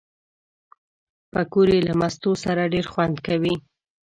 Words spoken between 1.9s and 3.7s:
مستو سره ډېر خوند کوي